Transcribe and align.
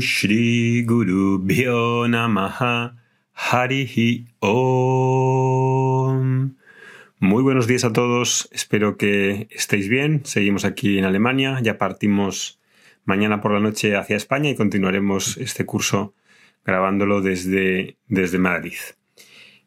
Shri 0.00 0.84
Guru 0.84 1.44
Harihi 3.34 4.26
Om. 4.40 4.96
Muy 7.18 7.42
buenos 7.42 7.66
días 7.66 7.84
a 7.84 7.92
todos, 7.92 8.48
espero 8.52 8.96
que 8.96 9.48
estéis 9.50 9.88
bien. 9.88 10.22
Seguimos 10.24 10.64
aquí 10.64 10.98
en 10.98 11.04
Alemania, 11.04 11.60
ya 11.62 11.78
partimos 11.78 12.60
mañana 13.04 13.40
por 13.40 13.52
la 13.52 13.60
noche 13.60 13.96
hacia 13.96 14.16
España 14.16 14.50
y 14.50 14.54
continuaremos 14.54 15.36
este 15.38 15.64
curso 15.64 16.14
grabándolo 16.64 17.20
desde, 17.20 17.96
desde 18.08 18.38
Madrid. 18.38 18.74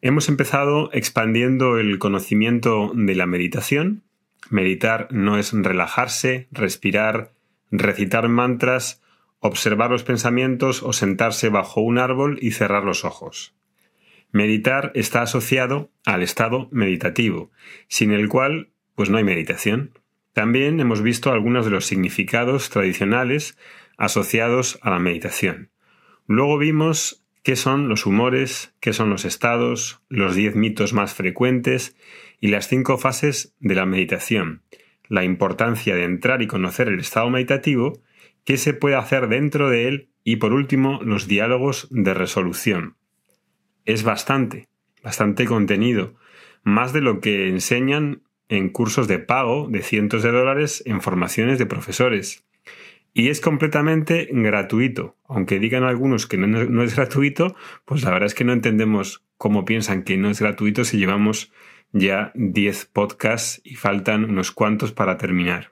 Hemos 0.02 0.28
empezado 0.28 0.90
expandiendo 0.92 1.78
el 1.78 1.98
conocimiento 1.98 2.92
de 2.94 3.14
la 3.14 3.26
meditación. 3.26 4.02
Meditar 4.48 5.08
no 5.10 5.38
es 5.38 5.52
relajarse, 5.52 6.48
respirar, 6.50 7.32
recitar 7.70 8.28
mantras, 8.28 8.99
observar 9.40 9.90
los 9.90 10.04
pensamientos 10.04 10.82
o 10.82 10.92
sentarse 10.92 11.48
bajo 11.48 11.80
un 11.80 11.98
árbol 11.98 12.38
y 12.40 12.52
cerrar 12.52 12.84
los 12.84 13.04
ojos. 13.04 13.54
Meditar 14.32 14.92
está 14.94 15.22
asociado 15.22 15.90
al 16.04 16.22
estado 16.22 16.68
meditativo, 16.70 17.50
sin 17.88 18.12
el 18.12 18.28
cual 18.28 18.70
pues 18.94 19.10
no 19.10 19.18
hay 19.18 19.24
meditación. 19.24 19.98
También 20.34 20.78
hemos 20.78 21.02
visto 21.02 21.32
algunos 21.32 21.64
de 21.64 21.72
los 21.72 21.86
significados 21.86 22.70
tradicionales 22.70 23.58
asociados 23.96 24.78
a 24.82 24.90
la 24.90 24.98
meditación. 24.98 25.70
Luego 26.26 26.58
vimos 26.58 27.24
qué 27.42 27.56
son 27.56 27.88
los 27.88 28.06
humores, 28.06 28.74
qué 28.80 28.92
son 28.92 29.10
los 29.10 29.24
estados, 29.24 30.00
los 30.08 30.34
diez 30.36 30.54
mitos 30.54 30.92
más 30.92 31.14
frecuentes 31.14 31.96
y 32.40 32.48
las 32.48 32.68
cinco 32.68 32.98
fases 32.98 33.54
de 33.58 33.74
la 33.74 33.86
meditación, 33.86 34.62
la 35.08 35.24
importancia 35.24 35.94
de 35.94 36.04
entrar 36.04 36.42
y 36.42 36.46
conocer 36.46 36.88
el 36.88 37.00
estado 37.00 37.30
meditativo, 37.30 38.00
qué 38.50 38.56
se 38.56 38.74
puede 38.74 38.96
hacer 38.96 39.28
dentro 39.28 39.70
de 39.70 39.86
él 39.86 40.08
y 40.24 40.34
por 40.38 40.52
último 40.52 40.98
los 41.04 41.28
diálogos 41.28 41.86
de 41.92 42.14
resolución. 42.14 42.96
Es 43.84 44.02
bastante, 44.02 44.66
bastante 45.04 45.44
contenido, 45.44 46.16
más 46.64 46.92
de 46.92 47.00
lo 47.00 47.20
que 47.20 47.46
enseñan 47.46 48.22
en 48.48 48.70
cursos 48.70 49.06
de 49.06 49.20
pago 49.20 49.68
de 49.68 49.82
cientos 49.82 50.24
de 50.24 50.32
dólares 50.32 50.82
en 50.84 51.00
formaciones 51.00 51.60
de 51.60 51.66
profesores. 51.66 52.44
Y 53.14 53.28
es 53.28 53.40
completamente 53.40 54.28
gratuito. 54.32 55.16
Aunque 55.28 55.60
digan 55.60 55.84
algunos 55.84 56.26
que 56.26 56.36
no, 56.36 56.48
no, 56.48 56.82
es 56.82 56.96
gratuito, 56.96 57.54
pues 57.84 58.02
la 58.02 58.10
verdad 58.10 58.26
es 58.26 58.34
que 58.34 58.42
no 58.42 58.52
entendemos 58.52 59.24
cómo 59.36 59.64
piensan 59.64 60.02
que 60.02 60.16
no 60.16 60.28
es 60.28 60.40
gratuito 60.40 60.82
si 60.82 60.98
llevamos 60.98 61.52
ya 61.92 62.32
10 62.34 62.86
podcasts 62.86 63.60
y 63.62 63.76
faltan 63.76 64.24
unos 64.24 64.50
cuantos 64.50 64.90
para 64.90 65.18
terminar. 65.18 65.70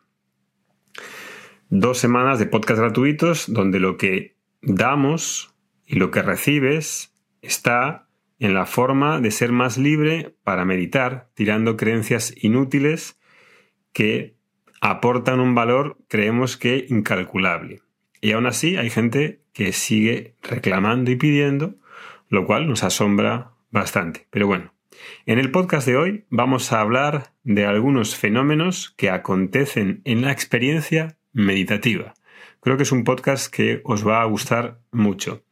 Dos 1.70 1.98
semanas 1.98 2.38
de 2.38 2.46
podcasts 2.46 2.80
gratuitos 2.80 3.52
donde 3.52 3.78
lo 3.78 3.98
que 3.98 4.36
damos 4.62 5.54
y 5.84 5.96
lo 5.96 6.10
que 6.10 6.22
recibes 6.22 7.12
está 7.42 8.08
en 8.38 8.54
la 8.54 8.64
forma 8.64 9.20
de 9.20 9.30
ser 9.30 9.52
más 9.52 9.76
libre 9.76 10.34
para 10.44 10.64
meditar, 10.64 11.28
tirando 11.34 11.76
creencias 11.76 12.32
inútiles 12.42 13.20
que 13.92 14.38
aportan 14.80 15.40
un 15.40 15.54
valor, 15.54 15.98
creemos 16.08 16.56
que 16.56 16.86
incalculable. 16.88 17.82
Y 18.22 18.32
aún 18.32 18.46
así 18.46 18.78
hay 18.78 18.88
gente 18.88 19.42
que 19.52 19.74
sigue 19.74 20.36
reclamando 20.40 21.10
y 21.10 21.16
pidiendo, 21.16 21.74
lo 22.30 22.46
cual 22.46 22.66
nos 22.66 22.82
asombra 22.82 23.52
bastante. 23.70 24.26
Pero 24.30 24.46
bueno, 24.46 24.72
en 25.26 25.38
el 25.38 25.50
podcast 25.50 25.86
de 25.86 25.98
hoy 25.98 26.24
vamos 26.30 26.72
a 26.72 26.80
hablar 26.80 27.34
de 27.42 27.66
algunos 27.66 28.16
fenómenos 28.16 28.94
que 28.96 29.10
acontecen 29.10 30.00
en 30.04 30.22
la 30.22 30.32
experiencia 30.32 31.17
meditativa. 31.32 32.14
Creo 32.60 32.76
que 32.76 32.82
es 32.82 32.92
un 32.92 33.04
podcast 33.04 33.52
que 33.52 33.80
os 33.84 34.06
va 34.06 34.22
a 34.22 34.24
gustar 34.26 34.80
mucho. 34.90 35.44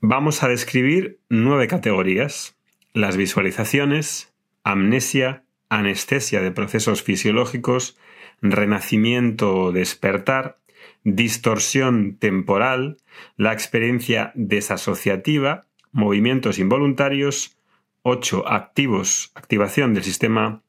Vamos 0.00 0.42
a 0.42 0.48
describir 0.48 1.20
nueve 1.28 1.68
categorías. 1.68 2.56
Las 2.92 3.16
visualizaciones, 3.16 4.34
amnesia, 4.62 5.44
anestesia 5.68 6.40
de 6.40 6.50
procesos 6.50 7.02
fisiológicos, 7.02 7.98
renacimiento 8.40 9.56
o 9.56 9.72
despertar, 9.72 10.58
distorsión 11.04 12.16
temporal, 12.18 12.98
la 13.36 13.52
experiencia 13.52 14.32
desasociativa, 14.34 15.66
movimientos 15.92 16.58
involuntarios, 16.58 17.58
8 18.02 18.48
activos, 18.48 19.32
activación 19.34 19.94
del 19.94 20.04
sistema 20.04 20.62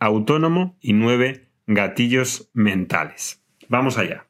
autónomo 0.00 0.76
y 0.80 0.92
9 0.92 1.47
gatillos 1.68 2.50
mentales. 2.54 3.42
Vamos 3.68 3.98
allá. 3.98 4.26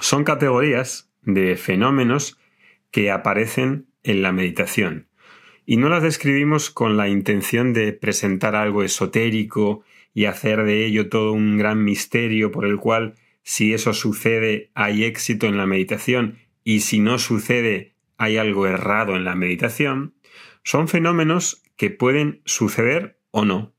Son 0.00 0.22
categorías 0.22 1.10
de 1.22 1.56
fenómenos 1.56 2.38
que 2.90 3.10
aparecen 3.10 3.86
en 4.02 4.22
la 4.22 4.32
meditación 4.32 5.08
y 5.64 5.78
no 5.78 5.88
las 5.88 6.02
describimos 6.02 6.70
con 6.70 6.98
la 6.98 7.08
intención 7.08 7.72
de 7.72 7.94
presentar 7.94 8.54
algo 8.54 8.82
esotérico 8.82 9.82
y 10.12 10.26
hacer 10.26 10.64
de 10.64 10.84
ello 10.84 11.08
todo 11.08 11.32
un 11.32 11.56
gran 11.56 11.82
misterio 11.82 12.50
por 12.50 12.66
el 12.66 12.76
cual 12.76 13.14
si 13.42 13.72
eso 13.72 13.94
sucede 13.94 14.70
hay 14.74 15.04
éxito 15.04 15.46
en 15.46 15.56
la 15.56 15.66
meditación 15.66 16.38
y 16.64 16.80
si 16.80 16.98
no 16.98 17.18
sucede 17.18 17.94
hay 18.18 18.36
algo 18.36 18.66
errado 18.66 19.16
en 19.16 19.24
la 19.24 19.34
meditación, 19.34 20.14
son 20.64 20.86
fenómenos 20.86 21.62
que 21.76 21.90
pueden 21.90 22.42
suceder 22.44 23.18
o 23.30 23.46
no, 23.46 23.72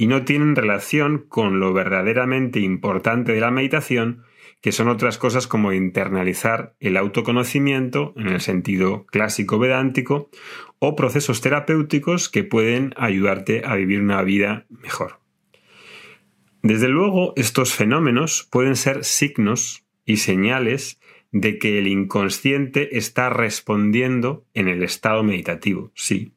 y 0.00 0.06
no 0.06 0.24
tienen 0.24 0.56
relación 0.56 1.26
con 1.28 1.60
lo 1.60 1.74
verdaderamente 1.74 2.58
importante 2.58 3.34
de 3.34 3.40
la 3.40 3.50
meditación, 3.50 4.22
que 4.62 4.72
son 4.72 4.88
otras 4.88 5.18
cosas 5.18 5.46
como 5.46 5.74
internalizar 5.74 6.74
el 6.80 6.96
autoconocimiento 6.96 8.14
en 8.16 8.28
el 8.28 8.40
sentido 8.40 9.04
clásico 9.08 9.58
vedántico, 9.58 10.30
o 10.78 10.96
procesos 10.96 11.42
terapéuticos 11.42 12.30
que 12.30 12.44
pueden 12.44 12.94
ayudarte 12.96 13.60
a 13.66 13.74
vivir 13.74 14.00
una 14.00 14.22
vida 14.22 14.64
mejor. 14.70 15.20
Desde 16.62 16.88
luego, 16.88 17.34
estos 17.36 17.74
fenómenos 17.74 18.48
pueden 18.50 18.76
ser 18.76 19.04
signos 19.04 19.84
y 20.06 20.16
señales 20.16 20.98
de 21.30 21.58
que 21.58 21.78
el 21.78 21.86
inconsciente 21.86 22.96
está 22.96 23.28
respondiendo 23.28 24.46
en 24.54 24.68
el 24.68 24.82
estado 24.82 25.22
meditativo, 25.22 25.92
sí. 25.94 26.32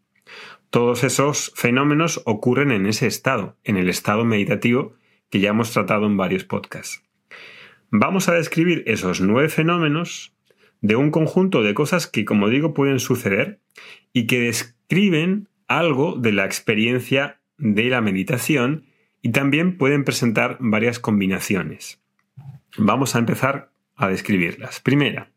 Todos 0.73 1.03
esos 1.03 1.53
fenómenos 1.55 2.23
ocurren 2.25 2.71
en 2.71 2.87
ese 2.87 3.05
estado, 3.05 3.55
en 3.63 3.77
el 3.77 3.89
estado 3.89 4.25
meditativo 4.25 4.95
que 5.29 5.39
ya 5.39 5.51
hemos 5.51 5.71
tratado 5.71 6.07
en 6.07 6.17
varios 6.17 6.45
podcasts. 6.45 7.03
Vamos 7.91 8.27
a 8.27 8.33
describir 8.33 8.83
esos 8.87 9.21
nueve 9.21 9.49
fenómenos 9.49 10.35
de 10.81 10.95
un 10.95 11.11
conjunto 11.11 11.61
de 11.61 11.75
cosas 11.75 12.07
que, 12.07 12.25
como 12.25 12.49
digo, 12.49 12.73
pueden 12.73 12.97
suceder 12.97 13.59
y 14.13 14.25
que 14.25 14.39
describen 14.39 15.47
algo 15.67 16.15
de 16.17 16.31
la 16.31 16.43
experiencia 16.43 17.39
de 17.59 17.83
la 17.91 18.01
meditación 18.01 18.87
y 19.21 19.29
también 19.29 19.77
pueden 19.77 20.03
presentar 20.03 20.57
varias 20.59 20.97
combinaciones. 20.97 22.01
Vamos 22.79 23.15
a 23.15 23.19
empezar 23.19 23.69
a 23.95 24.07
describirlas. 24.07 24.79
Primera, 24.79 25.29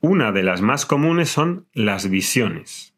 una 0.00 0.32
de 0.32 0.44
las 0.44 0.62
más 0.62 0.86
comunes 0.86 1.28
son 1.28 1.66
las 1.74 2.08
visiones. 2.08 2.93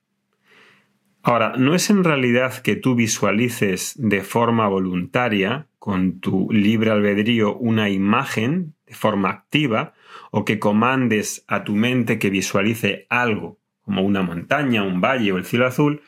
Ahora, 1.28 1.54
no 1.58 1.74
es 1.74 1.90
en 1.90 2.04
realidad 2.04 2.62
que 2.62 2.76
tú 2.76 2.94
visualices 2.94 3.94
de 3.98 4.22
forma 4.22 4.68
voluntaria, 4.68 5.66
con 5.80 6.20
tu 6.20 6.46
libre 6.52 6.92
albedrío, 6.92 7.56
una 7.56 7.90
imagen 7.90 8.76
de 8.86 8.94
forma 8.94 9.30
activa, 9.30 9.94
o 10.30 10.44
que 10.44 10.60
comandes 10.60 11.44
a 11.48 11.64
tu 11.64 11.74
mente 11.74 12.20
que 12.20 12.30
visualice 12.30 13.06
algo, 13.10 13.58
como 13.82 14.02
una 14.02 14.22
montaña, 14.22 14.84
un 14.84 15.00
valle 15.00 15.32
o 15.32 15.36
el 15.36 15.44
cielo 15.44 15.66
azul, 15.66 16.00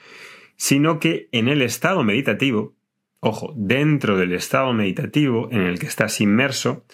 sino 0.55 1.01
que 1.01 1.29
en 1.33 1.49
el 1.49 1.63
estado 1.63 2.05
meditativo, 2.05 2.77
ojo, 3.19 3.53
dentro 3.57 4.19
del 4.19 4.33
estado 4.35 4.73
meditativo 4.73 5.49
en 5.51 5.63
el 5.63 5.81
que 5.81 5.87
estás 5.87 6.21
inmerso, 6.21 6.85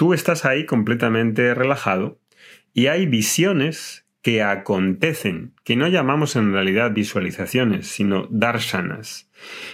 Tú 0.00 0.14
estás 0.14 0.46
ahí 0.46 0.64
completamente 0.64 1.52
relajado 1.52 2.18
y 2.72 2.86
hay 2.86 3.04
visiones 3.04 4.06
que 4.22 4.42
acontecen, 4.42 5.54
que 5.64 5.76
no 5.76 5.88
llamamos 5.88 6.36
en 6.36 6.52
realidad 6.52 6.92
visualizaciones, 6.92 7.86
sino 7.86 8.26
darshanas. 8.30 9.30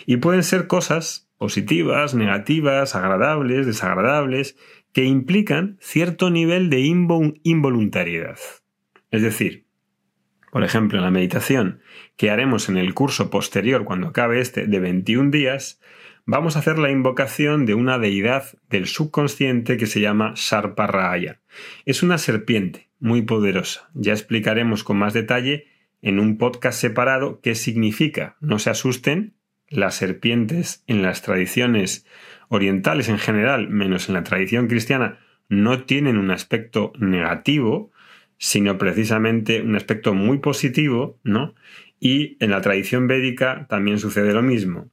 Y 0.07 0.19
pueden 0.19 0.43
ser 0.43 0.67
cosas 0.67 1.29
positivas, 1.37 2.15
negativas, 2.15 2.95
agradables, 2.95 3.67
desagradables, 3.67 4.57
que 4.93 5.05
implican 5.05 5.77
cierto 5.81 6.31
nivel 6.31 6.71
de 6.71 6.81
involuntariedad. 7.43 8.39
Es 9.11 9.23
decir, 9.23 9.67
por 10.51 10.65
ejemplo, 10.65 10.99
en 10.99 11.05
la 11.05 11.11
meditación 11.11 11.83
que 12.17 12.31
haremos 12.31 12.69
en 12.69 12.79
el 12.79 12.95
curso 12.95 13.29
posterior 13.29 13.85
cuando 13.85 14.09
acabe 14.09 14.41
este 14.41 14.67
de 14.67 14.81
21 14.81 15.31
días, 15.31 15.81
vamos 16.25 16.57
a 16.57 16.61
hacer 16.61 16.79
la 16.79 16.91
invocación 16.91 17.67
de 17.67 17.75
una 17.75 17.99
deidad 17.99 18.45
del 18.71 18.87
subconsciente 18.87 19.77
que 19.77 19.87
se 19.87 20.01
llama 20.01 20.35
Sarparraya. 20.35 21.41
Es 21.85 22.03
una 22.03 22.17
serpiente 22.17 22.86
muy 22.99 23.23
poderosa. 23.23 23.91
Ya 23.95 24.13
explicaremos 24.13 24.85
con 24.85 24.99
más 24.99 25.13
detalle 25.13 25.67
en 26.03 26.21
un 26.21 26.39
podcast 26.39 26.81
separado 26.81 27.41
qué 27.41 27.55
significa. 27.55 28.37
No 28.41 28.59
se 28.59 28.71
asusten, 28.71 29.35
las 29.69 29.97
serpientes 29.97 30.85
en 30.87 31.03
las 31.03 31.23
tradiciones 31.23 32.07
orientales 32.49 33.09
en 33.09 33.19
general, 33.19 33.69
menos 33.69 34.09
en 34.09 34.15
la 34.15 34.23
tradición 34.23 34.69
cristiana, 34.69 35.19
no 35.49 35.85
tienen 35.85 36.19
un 36.19 36.31
aspecto 36.31 36.93
negativo, 36.99 37.91
sino 38.39 38.79
precisamente 38.79 39.63
un 39.63 39.77
aspecto 39.77 40.15
muy 40.15 40.39
positivo, 40.39 41.19
¿no? 41.23 41.55
Y 41.99 42.37
en 42.41 42.51
la 42.51 42.61
tradición 42.61 43.07
védica 43.07 43.67
también 43.69 43.99
sucede 43.99 44.33
lo 44.33 44.43
mismo. 44.43 44.91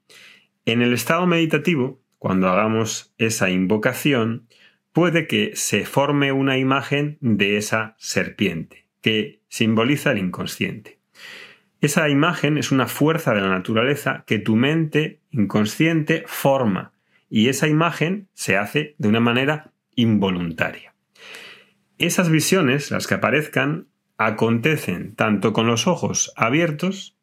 En 0.65 0.81
el 0.81 0.94
estado 0.94 1.27
meditativo, 1.27 2.01
cuando 2.17 2.47
hagamos 2.47 3.13
esa 3.17 3.49
invocación, 3.49 4.47
puede 4.94 5.28
que 5.28 5.56
se 5.56 5.86
forme 5.86 6.31
una 6.31 6.57
imagen 6.57 7.18
de 7.19 7.57
esa 7.57 7.95
serpiente, 7.98 8.86
que 9.01 9.42
simboliza 9.50 10.12
el 10.12 10.19
inconsciente. 10.19 11.00
Esa 11.81 12.07
imagen 12.07 12.57
es 12.57 12.72
una 12.72 12.88
fuerza 12.88 13.34
de 13.34 13.42
la 13.42 13.50
naturaleza 13.50 14.24
que 14.25 14.40
tu 14.40 14.56
mente 14.56 15.19
inconsciente 15.31 16.24
forma, 16.28 16.94
y 17.30 17.50
esa 17.50 17.68
imagen 17.68 18.30
se 18.34 18.56
hace 18.56 18.95
de 19.00 19.10
una 19.10 19.19
manera 19.19 19.74
involuntaria. 19.95 20.94
Esas 21.98 22.30
visiones, 22.30 22.92
las 22.92 23.07
que 23.07 23.16
aparezcan, 23.16 23.88
acontecen 24.18 25.16
tanto 25.16 25.51
con 25.51 25.68
los 25.68 25.88
ojos 25.88 26.31
abiertos 26.36 27.18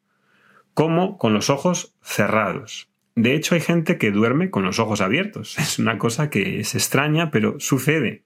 como 0.73 1.17
con 1.17 1.33
los 1.33 1.49
ojos 1.49 1.95
cerrados. 2.01 2.90
De 3.15 3.35
hecho, 3.35 3.55
hay 3.55 3.61
gente 3.61 3.97
que 3.97 4.11
duerme 4.11 4.49
con 4.49 4.63
los 4.63 4.79
ojos 4.79 5.01
abiertos. 5.01 5.57
Es 5.59 5.79
una 5.79 5.97
cosa 5.97 6.29
que 6.29 6.59
es 6.59 6.75
extraña, 6.75 7.31
pero 7.31 7.59
sucede. 7.59 8.23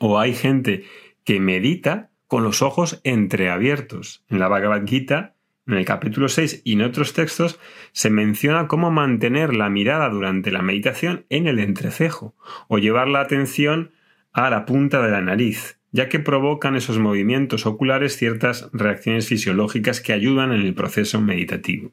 O 0.00 0.18
hay 0.18 0.34
gente 0.34 0.84
que 1.24 1.40
medita 1.40 2.10
con 2.26 2.44
los 2.44 2.62
ojos 2.62 3.00
entreabiertos. 3.04 4.24
En 4.28 4.38
la 4.38 4.48
Bhagavad 4.48 4.86
Gita, 4.86 5.34
en 5.66 5.74
el 5.74 5.84
capítulo 5.84 6.28
6 6.28 6.62
y 6.64 6.72
en 6.72 6.82
otros 6.82 7.12
textos, 7.12 7.60
se 7.92 8.10
menciona 8.10 8.68
cómo 8.68 8.90
mantener 8.90 9.54
la 9.54 9.70
mirada 9.70 10.08
durante 10.08 10.50
la 10.50 10.62
meditación 10.62 11.26
en 11.28 11.46
el 11.46 11.58
entrecejo 11.58 12.34
o 12.68 12.78
llevar 12.78 13.08
la 13.08 13.20
atención 13.20 13.92
a 14.32 14.50
la 14.50 14.64
punta 14.64 15.02
de 15.02 15.10
la 15.10 15.20
nariz, 15.20 15.78
ya 15.90 16.08
que 16.08 16.18
provocan 16.18 16.74
esos 16.74 16.98
movimientos 16.98 17.66
oculares 17.66 18.16
ciertas 18.16 18.70
reacciones 18.72 19.28
fisiológicas 19.28 20.00
que 20.00 20.12
ayudan 20.12 20.52
en 20.52 20.62
el 20.62 20.74
proceso 20.74 21.20
meditativo. 21.20 21.92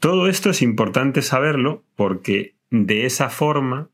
Todo 0.00 0.28
esto 0.28 0.48
es 0.48 0.62
importante 0.62 1.20
saberlo 1.20 1.84
porque 1.94 2.56
de 2.70 3.04
esa 3.04 3.28
forma 3.28 3.90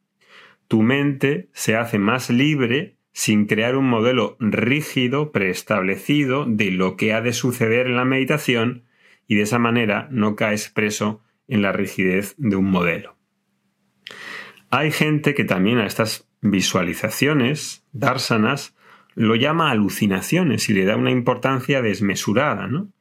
tu 0.68 0.82
mente 0.82 1.48
se 1.52 1.74
hace 1.74 1.98
más 1.98 2.30
libre 2.30 2.96
sin 3.12 3.46
crear 3.46 3.74
un 3.74 3.88
modelo 3.88 4.36
rígido, 4.38 5.32
preestablecido 5.32 6.44
de 6.46 6.70
lo 6.70 6.96
que 6.96 7.12
ha 7.12 7.22
de 7.22 7.32
suceder 7.32 7.88
en 7.88 7.96
la 7.96 8.04
meditación 8.04 8.84
y 9.26 9.34
de 9.34 9.42
esa 9.42 9.58
manera 9.58 10.06
no 10.12 10.36
caes 10.36 10.68
preso 10.68 11.24
en 11.48 11.62
la 11.62 11.72
rigidez 11.72 12.36
de 12.38 12.54
un 12.54 12.70
modelo. 12.70 13.16
Hay 14.70 14.92
gente 14.92 15.34
que 15.34 15.44
también 15.44 15.78
a 15.78 15.86
estas 15.86 16.28
visualizaciones, 16.40 17.84
dársanas, 17.92 18.76
lo 19.16 19.34
llama 19.34 19.72
alucinaciones 19.72 20.68
y 20.68 20.74
le 20.74 20.84
da 20.84 20.94
una 20.94 21.10
importancia 21.10 21.82
desmesurada, 21.82 22.68
¿no? 22.68 22.92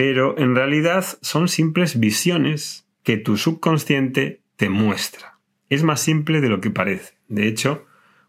Pero 0.00 0.34
en 0.38 0.56
realidad 0.56 1.04
son 1.20 1.46
simples 1.46 2.00
visiones 2.00 2.88
que 3.02 3.18
tu 3.18 3.36
subconsciente 3.36 4.40
te 4.56 4.70
muestra. 4.70 5.38
Es 5.68 5.82
más 5.82 6.00
simple 6.00 6.40
de 6.40 6.48
lo 6.48 6.62
que 6.62 6.70
parece. 6.70 7.18
De 7.28 7.46
hecho, 7.46 7.84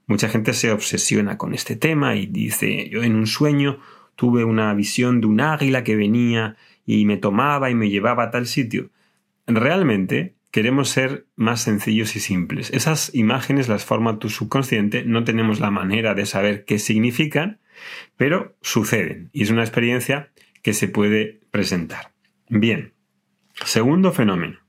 mucha 0.06 0.28
gente 0.28 0.52
se 0.52 0.74
obsesiona 0.74 1.38
con 1.38 1.54
este 1.54 1.78
tema 1.78 2.18
y 2.18 2.26
dice, 2.26 2.90
yo 2.90 3.04
en 3.04 3.16
un 3.16 3.26
sueño 3.26 3.80
tuve 4.18 4.44
una 4.44 4.74
visión 4.74 5.22
de 5.22 5.28
un 5.28 5.40
águila 5.40 5.86
que 5.86 5.96
venía 5.96 6.58
y 6.86 7.06
me 7.06 7.16
tomaba 7.16 7.70
y 7.70 7.74
me 7.74 7.90
llevaba 7.90 8.24
a 8.24 8.32
tal 8.32 8.48
sitio. 8.48 8.90
Realmente 9.48 10.36
queremos 10.52 10.90
ser 10.90 11.26
más 11.38 11.62
sencillos 11.62 12.18
y 12.18 12.20
simples. 12.20 12.70
Esas 12.72 13.16
imágenes 13.16 13.70
las 13.70 13.86
forma 13.86 14.20
tu 14.20 14.28
subconsciente, 14.28 15.06
no 15.06 15.24
tenemos 15.24 15.62
la 15.62 15.72
manera 15.72 16.16
de 16.16 16.26
saber 16.26 16.66
qué 16.66 16.80
significan, 16.80 17.62
pero 18.18 18.58
suceden 18.60 19.30
y 19.32 19.44
es 19.44 19.52
una 19.52 19.62
experiencia 19.62 20.34
que 20.64 20.74
se 20.74 20.90
puede 20.90 21.41
presentar. 21.52 22.12
Bien, 22.50 22.94
segundo 23.66 24.12
fenómeno, 24.12 24.60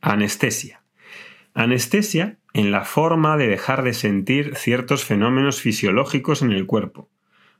anestesia. 0.00 0.82
Anestesia 1.54 2.38
en 2.54 2.70
la 2.70 2.84
forma 2.84 3.36
de 3.36 3.48
dejar 3.48 3.82
de 3.82 3.94
sentir 3.94 4.56
ciertos 4.56 5.04
fenómenos 5.04 5.60
fisiológicos 5.60 6.42
en 6.42 6.52
el 6.52 6.66
cuerpo. 6.66 7.08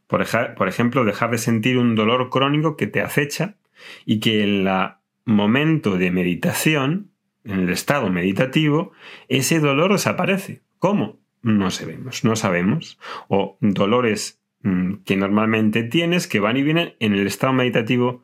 Por, 0.06 0.68
ejemplo, 0.68 1.04
dejar 1.04 1.30
de 1.30 1.38
sentir 1.38 1.78
un 1.78 1.94
dolor 1.94 2.28
crónico 2.28 2.76
que 2.76 2.86
te 2.86 3.00
acecha 3.00 3.56
y 4.04 4.20
que 4.20 4.42
en 4.44 4.66
el 4.66 4.90
momento 5.24 5.96
de 5.96 6.10
meditación 6.10 7.12
en 7.44 7.60
el 7.60 7.70
estado 7.70 8.10
meditativo, 8.10 8.92
ese 9.28 9.58
dolor 9.58 9.92
desaparece. 9.92 10.62
¿Cómo? 10.78 11.18
No 11.42 11.70
sabemos, 11.70 12.24
no 12.24 12.36
sabemos. 12.36 12.98
O 13.28 13.56
dolores 13.60 14.40
mm, 14.62 14.96
que 15.04 15.16
normalmente 15.16 15.82
tienes, 15.82 16.26
que 16.26 16.40
van 16.40 16.56
y 16.56 16.62
vienen, 16.62 16.94
en 17.00 17.14
el 17.14 17.26
estado 17.26 17.52
meditativo 17.52 18.21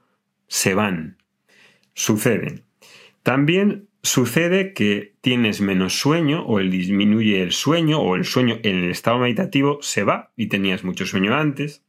se 0.49 0.75
van. 0.75 1.19
Suceden. 1.95 2.65
También 3.23 3.89
sucede 4.03 4.73
que 4.73 5.15
tienes 5.21 5.61
menos 5.61 5.99
sueño 5.99 6.45
o 6.45 6.61
el 6.61 6.71
disminuye 6.71 7.43
el 7.43 7.53
sueño 7.53 8.01
o 8.01 8.17
el 8.17 8.25
sueño 8.25 8.59
en 8.63 8.79
el 8.79 8.91
estado 8.91 9.19
meditativo 9.19 9.79
se 9.83 10.05
va 10.05 10.33
y 10.37 10.49
tenías 10.49 10.85
mucho 10.85 11.07
sueño 11.07 11.35
antes. 11.35 11.85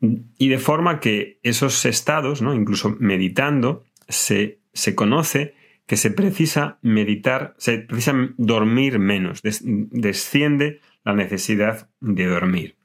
Y 0.00 0.48
de 0.48 0.58
forma 0.58 1.00
que 1.00 1.38
esos 1.42 1.84
estados, 1.84 2.42
¿no? 2.42 2.54
incluso 2.54 2.96
meditando, 2.98 3.84
se, 4.08 4.60
se 4.72 4.94
conoce 4.94 5.54
que 5.86 5.96
se 5.96 6.10
precisa 6.10 6.78
meditar, 6.82 7.54
se 7.58 7.78
precisa 7.78 8.14
dormir 8.36 8.98
menos, 8.98 9.42
desciende 9.42 10.80
la 11.04 11.14
necesidad 11.14 11.88
de 12.00 12.26
dormir. 12.26 12.76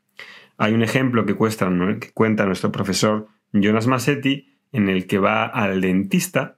Hay 0.57 0.73
un 0.73 0.83
ejemplo 0.83 1.25
que, 1.25 1.35
que 1.35 2.11
cuenta 2.11 2.45
nuestro 2.45 2.71
profesor 2.71 3.27
Jonas 3.53 3.87
Massetti 3.87 4.46
en 4.71 4.89
el 4.89 5.07
que 5.07 5.19
va 5.19 5.45
al 5.45 5.81
dentista 5.81 6.57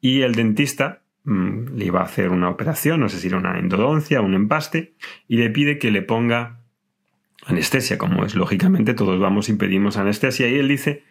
y 0.00 0.22
el 0.22 0.34
dentista 0.34 1.02
mm, 1.24 1.76
le 1.76 1.90
va 1.90 2.00
a 2.00 2.04
hacer 2.04 2.30
una 2.30 2.48
operación, 2.48 3.00
no 3.00 3.08
sé 3.08 3.18
si 3.18 3.28
era 3.28 3.38
una 3.38 3.58
endodoncia, 3.58 4.20
un 4.20 4.34
empaste, 4.34 4.94
y 5.26 5.36
le 5.36 5.50
pide 5.50 5.78
que 5.78 5.90
le 5.90 6.02
ponga 6.02 6.60
anestesia, 7.46 7.98
como 7.98 8.24
es 8.24 8.34
lógicamente 8.34 8.94
todos 8.94 9.18
vamos 9.18 9.48
y 9.48 9.54
pedimos 9.54 9.96
anestesia, 9.96 10.48
y 10.48 10.56
él 10.56 10.68
dice 10.68 11.04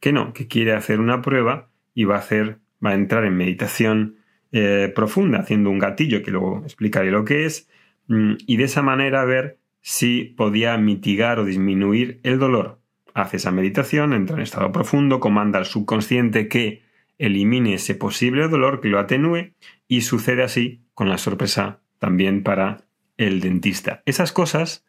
que 0.00 0.12
no, 0.12 0.32
que 0.32 0.48
quiere 0.48 0.72
hacer 0.72 1.00
una 1.00 1.22
prueba 1.22 1.68
y 1.94 2.04
va 2.04 2.16
a 2.16 2.18
hacer, 2.18 2.58
va 2.84 2.90
a 2.90 2.94
entrar 2.94 3.24
en 3.24 3.36
meditación 3.36 4.16
eh, 4.50 4.92
profunda, 4.94 5.38
haciendo 5.38 5.70
un 5.70 5.78
gatillo 5.78 6.22
que 6.22 6.30
luego 6.30 6.62
explicaré 6.64 7.10
lo 7.10 7.24
que 7.24 7.46
es, 7.46 7.68
mm, 8.08 8.34
y 8.46 8.56
de 8.56 8.64
esa 8.64 8.82
manera 8.82 9.24
ver 9.24 9.58
si 9.80 10.24
podía 10.36 10.76
mitigar 10.78 11.38
o 11.38 11.44
disminuir 11.44 12.20
el 12.22 12.38
dolor. 12.38 12.81
Hace 13.14 13.36
esa 13.36 13.50
meditación, 13.50 14.12
entra 14.12 14.36
en 14.36 14.42
estado 14.42 14.72
profundo, 14.72 15.20
comanda 15.20 15.58
al 15.58 15.66
subconsciente 15.66 16.48
que 16.48 16.82
elimine 17.18 17.74
ese 17.74 17.94
posible 17.94 18.48
dolor, 18.48 18.80
que 18.80 18.88
lo 18.88 18.98
atenúe, 18.98 19.52
y 19.86 20.00
sucede 20.00 20.42
así 20.42 20.80
con 20.94 21.08
la 21.08 21.18
sorpresa 21.18 21.80
también 21.98 22.42
para 22.42 22.84
el 23.16 23.40
dentista. 23.40 24.02
Esas 24.06 24.32
cosas 24.32 24.84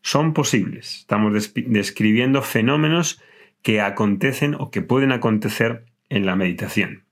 son 0.00 0.32
posibles. 0.32 1.00
Estamos 1.00 1.52
describiendo 1.54 2.42
fenómenos 2.42 3.22
que 3.62 3.80
acontecen 3.80 4.54
o 4.54 4.70
que 4.70 4.82
pueden 4.82 5.12
acontecer 5.12 5.84
en 6.08 6.26
la 6.26 6.36
meditación. 6.36 7.04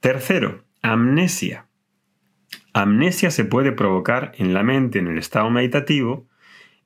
Tercero, 0.00 0.64
Amnesia. 0.82 1.66
Amnesia 2.72 3.30
se 3.30 3.44
puede 3.44 3.72
provocar 3.72 4.32
en 4.38 4.54
la 4.54 4.62
mente, 4.62 4.98
en 4.98 5.08
el 5.08 5.18
estado 5.18 5.50
meditativo, 5.50 6.28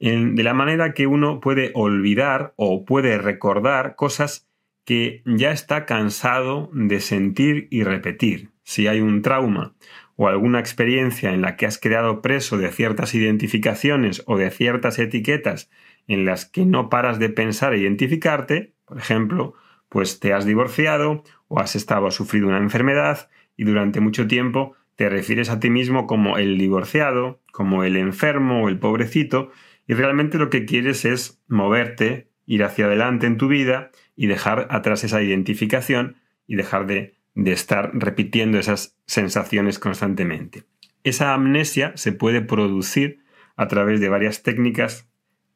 de 0.00 0.42
la 0.42 0.54
manera 0.54 0.94
que 0.94 1.06
uno 1.06 1.40
puede 1.40 1.72
olvidar 1.74 2.54
o 2.56 2.84
puede 2.84 3.18
recordar 3.18 3.96
cosas 3.96 4.48
que 4.84 5.22
ya 5.26 5.50
está 5.50 5.84
cansado 5.84 6.70
de 6.72 7.00
sentir 7.00 7.68
y 7.70 7.82
repetir. 7.82 8.50
Si 8.62 8.86
hay 8.86 9.00
un 9.00 9.22
trauma 9.22 9.74
o 10.16 10.28
alguna 10.28 10.60
experiencia 10.60 11.32
en 11.32 11.42
la 11.42 11.56
que 11.56 11.66
has 11.66 11.78
quedado 11.78 12.22
preso 12.22 12.58
de 12.58 12.70
ciertas 12.70 13.14
identificaciones 13.14 14.22
o 14.26 14.36
de 14.36 14.50
ciertas 14.50 14.98
etiquetas 14.98 15.70
en 16.06 16.24
las 16.24 16.46
que 16.46 16.64
no 16.64 16.88
paras 16.88 17.18
de 17.18 17.28
pensar 17.28 17.74
e 17.74 17.78
identificarte, 17.78 18.72
por 18.84 18.98
ejemplo, 18.98 19.54
pues 19.88 20.20
te 20.20 20.32
has 20.32 20.44
divorciado 20.44 21.22
o 21.48 21.60
has 21.60 21.76
estado 21.76 22.10
sufrido 22.10 22.48
una 22.48 22.58
enfermedad 22.58 23.28
y 23.56 23.64
durante 23.64 24.00
mucho 24.00 24.26
tiempo 24.26 24.74
te 24.96 25.08
refieres 25.08 25.50
a 25.50 25.60
ti 25.60 25.70
mismo 25.70 26.06
como 26.06 26.38
el 26.38 26.58
divorciado, 26.58 27.40
como 27.52 27.84
el 27.84 27.96
enfermo 27.96 28.64
o 28.64 28.68
el 28.68 28.78
pobrecito, 28.78 29.52
y 29.88 29.94
realmente 29.94 30.38
lo 30.38 30.50
que 30.50 30.66
quieres 30.66 31.04
es 31.04 31.42
moverte 31.48 32.28
ir 32.46 32.62
hacia 32.62 32.84
adelante 32.84 33.26
en 33.26 33.38
tu 33.38 33.48
vida 33.48 33.90
y 34.14 34.26
dejar 34.26 34.68
atrás 34.70 35.02
esa 35.02 35.22
identificación 35.22 36.16
y 36.46 36.56
dejar 36.56 36.86
de, 36.86 37.16
de 37.34 37.52
estar 37.52 37.90
repitiendo 37.94 38.58
esas 38.58 38.96
sensaciones 39.06 39.78
constantemente. 39.78 40.64
Esa 41.04 41.32
amnesia 41.32 41.92
se 41.96 42.12
puede 42.12 42.42
producir 42.42 43.24
a 43.56 43.66
través 43.66 44.00
de 44.00 44.10
varias 44.10 44.42
técnicas 44.42 45.08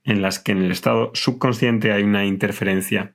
en 0.05 0.23
las 0.23 0.39
que 0.39 0.53
en 0.53 0.63
el 0.63 0.73
estado 0.73 1.11
subconsciente 1.15 1.93
hay 1.93 2.03
una 2.03 2.25
interferencia 2.25 3.13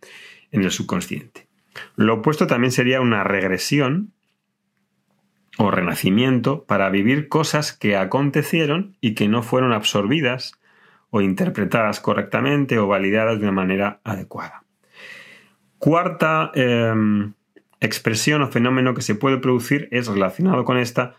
en 0.51 0.63
el 0.63 0.71
subconsciente. 0.71 1.47
Lo 1.95 2.15
opuesto 2.15 2.47
también 2.47 2.71
sería 2.71 3.01
una 3.01 3.23
regresión 3.23 4.13
o 5.57 5.71
renacimiento 5.71 6.63
para 6.65 6.89
vivir 6.89 7.27
cosas 7.27 7.73
que 7.73 7.97
acontecieron 7.97 8.95
y 9.01 9.15
que 9.15 9.27
no 9.27 9.41
fueron 9.41 9.73
absorbidas 9.73 10.56
o 11.09 11.21
interpretadas 11.21 11.99
correctamente 11.99 12.79
o 12.79 12.87
validadas 12.87 13.39
de 13.39 13.43
una 13.43 13.51
manera 13.51 13.99
adecuada. 14.03 14.63
Cuarta 15.77 16.51
em, 16.55 17.33
expresión 17.79 18.41
o 18.41 18.47
fenómeno 18.47 18.93
que 18.93 19.01
se 19.01 19.15
puede 19.15 19.37
producir 19.37 19.87
es 19.91 20.07
relacionado 20.07 20.65
con 20.65 20.77
esta, 20.77 21.15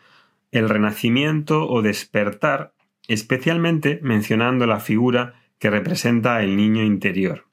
el 0.51 0.69
renacimiento 0.69 1.69
o 1.69 1.83
despertar, 1.83 2.73
especialmente 3.07 4.01
mencionando 4.03 4.67
la 4.67 4.81
figura 4.81 5.35
que 5.59 5.71
representa 5.71 6.43
el 6.43 6.57
niño 6.57 6.83
interior. 6.83 7.47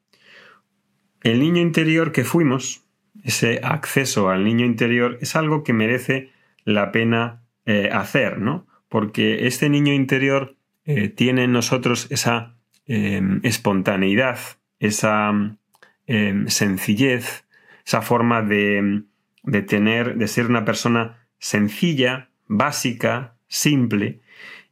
El 1.21 1.39
niño 1.39 1.61
interior 1.61 2.11
que 2.11 2.23
fuimos, 2.23 2.83
ese 3.23 3.59
acceso 3.63 4.29
al 4.29 4.43
niño 4.43 4.65
interior, 4.65 5.17
es 5.21 5.35
algo 5.35 5.63
que 5.63 5.73
merece 5.73 6.31
la 6.65 6.91
pena 6.91 7.43
eh, 7.65 7.89
hacer, 7.91 8.39
¿no? 8.39 8.67
Porque 8.89 9.47
este 9.47 9.69
niño 9.69 9.93
interior 9.93 10.55
eh, 10.85 11.09
tiene 11.09 11.45
en 11.45 11.51
nosotros 11.51 12.07
esa 12.09 12.55
em, 12.85 13.39
espontaneidad, 13.43 14.39
esa 14.79 15.31
em, 16.07 16.47
sencillez, 16.47 17.45
esa 17.85 18.01
forma 18.01 18.41
de, 18.41 19.03
de 19.43 19.61
tener, 19.61 20.15
de 20.15 20.27
ser 20.27 20.47
una 20.47 20.65
persona 20.65 21.27
sencilla, 21.39 22.29
básica, 22.47 23.35
simple, 23.47 24.21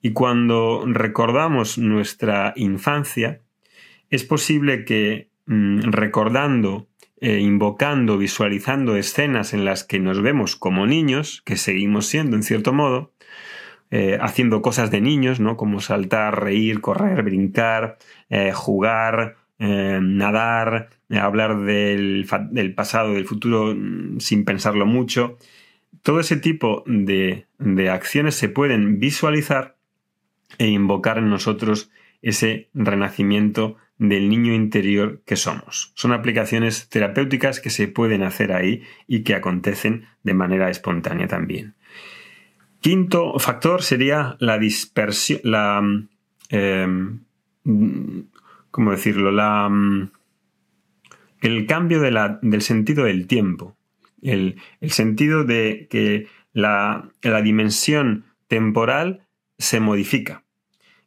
y 0.01 0.11
cuando 0.11 0.83
recordamos 0.85 1.77
nuestra 1.77 2.53
infancia, 2.55 3.41
es 4.09 4.23
posible 4.23 4.85
que 4.85 5.29
mm, 5.45 5.91
recordando 5.91 6.87
eh, 7.25 7.39
invocando, 7.39 8.17
visualizando 8.17 8.97
escenas 8.97 9.53
en 9.53 9.63
las 9.63 9.85
que 9.85 9.97
nos 9.97 10.21
vemos 10.21 10.57
como 10.57 10.85
niños, 10.85 11.41
que 11.45 11.55
seguimos 11.55 12.07
siendo 12.07 12.35
en 12.35 12.43
cierto 12.43 12.73
modo, 12.73 13.13
eh, 13.95 14.17
haciendo 14.19 14.63
cosas 14.63 14.89
de 14.89 15.01
niños, 15.01 15.39
¿no? 15.39 15.55
Como 15.55 15.79
saltar, 15.79 16.43
reír, 16.43 16.81
correr, 16.81 17.21
brincar, 17.21 17.99
eh, 18.31 18.51
jugar, 18.51 19.37
nadar, 19.59 20.89
hablar 21.11 21.59
del, 21.59 22.25
pasado, 22.75 23.13
del 23.13 23.25
futuro 23.25 23.75
mm, 23.75 24.19
sin 24.19 24.45
pensarlo 24.45 24.87
mucho. 24.87 25.37
Todo 26.01 26.19
ese 26.19 26.37
tipo 26.37 26.83
de 26.87 27.89
acciones 27.91 28.33
se 28.33 28.49
pueden 28.49 28.99
visualizar 28.99 29.77
e 30.57 30.67
invocar 30.67 31.19
en 31.19 31.29
nosotros 31.29 31.91
ese 32.23 32.69
renacimiento 32.73 33.77
del 33.99 34.27
niño 34.27 34.55
interior 34.55 35.21
que 35.25 35.35
somos. 35.35 35.91
Son 35.95 36.13
aplicaciones 36.13 36.89
terapéuticas 36.89 37.59
que 37.59 37.69
se 37.69 37.87
pueden 37.87 38.23
hacer 38.23 38.53
ahí 38.53 38.81
y 39.07 39.21
que 39.21 39.35
acontecen 39.35 40.07
de 40.23 40.33
manera 40.33 40.71
espontánea 40.71 41.27
también. 41.27 41.75
Quinto 42.83 43.39
factor 43.39 43.81
sería 43.81 44.35
la 44.39 44.59
dispersión, 44.59 45.39
la... 45.45 45.81
Em, 46.49 47.21
¿Cómo 48.71 48.91
decirlo? 48.91 49.31
La, 49.31 49.71
el 51.39 51.65
cambio 51.65 52.01
del 52.01 52.61
sentido 52.61 53.05
del 53.05 53.25
tiempo. 53.25 53.77
El, 54.21 54.59
sentido 54.81 55.45
de 55.45 55.87
que 55.89 56.27
la, 56.51 57.09
la 57.21 57.41
dimensión 57.41 58.25
temporal 58.49 59.27
se 59.57 59.79
modifica. 59.79 60.43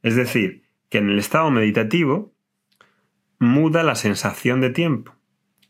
Es 0.02 0.16
decir, 0.16 0.62
que 0.88 0.96
en 0.96 1.10
el 1.10 1.18
estado 1.18 1.50
meditativo 1.50 2.32
muda 3.38 3.82
la 3.82 3.96
sensación 3.96 4.62
de 4.62 4.70
tiempo. 4.70 5.14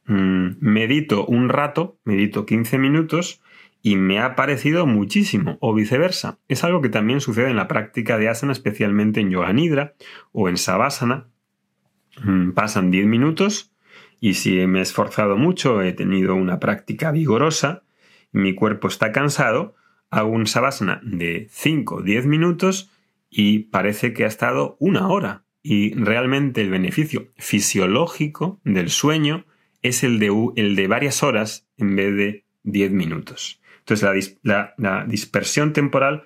Mm, 0.04 0.50
medito 0.60 1.26
un 1.26 1.48
rato, 1.48 1.98
medito 2.04 2.46
15 2.46 2.78
minutos 2.78 3.42
y 3.87 3.95
me 3.95 4.19
ha 4.19 4.35
parecido 4.35 4.85
muchísimo, 4.85 5.59
o 5.61 5.73
viceversa. 5.73 6.40
Es 6.49 6.64
algo 6.64 6.83
que 6.83 6.88
también 6.88 7.21
sucede 7.21 7.50
en 7.50 7.55
la 7.55 7.69
práctica 7.69 8.19
de 8.19 8.28
asana, 8.28 8.50
especialmente 8.50 9.21
en 9.21 9.31
yoga 9.31 9.52
nidra 9.52 9.95
o 10.33 10.49
en 10.49 10.57
savasana. 10.57 11.28
Mm, 12.21 12.50
pasan 12.50 12.90
10 12.90 13.07
minutos 13.07 13.76
y 14.19 14.35
si 14.35 14.66
me 14.66 14.81
he 14.81 14.83
esforzado 14.83 15.37
mucho, 15.37 15.83
he 15.83 15.93
tenido 15.93 16.35
una 16.35 16.59
práctica 16.59 17.12
vigorosa, 17.12 17.85
mi 18.33 18.57
cuerpo 18.57 18.88
está 18.88 19.12
cansado, 19.12 19.76
hago 20.11 20.31
un 20.31 20.49
savasana 20.49 21.00
de 21.05 21.47
5 21.52 21.95
o 21.95 22.02
10 22.02 22.26
minutos 22.26 22.90
y 23.31 23.71
parece 23.71 24.12
que 24.12 24.25
ha 24.25 24.26
estado 24.26 24.76
una 24.81 25.07
hora 25.07 25.45
y 25.62 25.95
realmente 25.95 26.61
el 26.61 26.71
beneficio 26.71 27.28
fisiológico 27.37 28.61
del 28.64 28.90
sueño 28.90 29.47
es 29.83 30.02
el 30.02 30.19
de, 30.19 30.33
el 30.57 30.75
de 30.75 30.88
varias 30.88 31.23
horas 31.23 31.69
en 31.76 31.95
vez 31.95 32.16
de 32.16 32.45
10 32.64 32.90
minutos. 32.90 33.61
Entonces 33.88 34.38
la, 34.43 35.05
dispersión 35.07 35.73
temporal, 35.73 36.25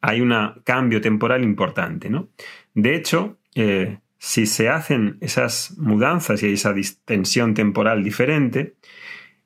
hay 0.00 0.22
un 0.22 0.34
cambio 0.64 1.02
temporal 1.02 1.44
importante. 1.44 2.08
¿no? 2.08 2.30
De 2.72 2.96
hecho, 2.96 3.38
eh, 3.54 3.98
si 4.16 4.46
se 4.46 4.70
hacen 4.70 5.18
esas 5.20 5.76
mudanzas 5.76 6.42
y 6.42 6.52
esa 6.52 6.72
distensión 6.72 7.52
temporal 7.52 8.02
diferente, 8.02 8.76